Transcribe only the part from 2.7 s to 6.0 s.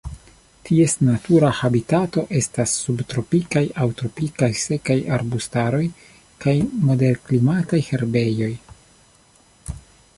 subtropikaj aŭ tropikaj sekaj arbustaroj